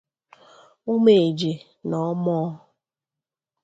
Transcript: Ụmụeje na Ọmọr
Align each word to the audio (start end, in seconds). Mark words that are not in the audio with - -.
Ụmụeje 0.91 1.51
na 1.89 1.97
Ọmọr 2.09 2.47